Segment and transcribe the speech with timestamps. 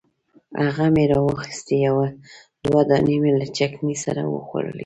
[0.63, 1.95] هغه مې راواخیستې یو
[2.63, 4.79] دوه دانې مې له چکني سره وخوړلې.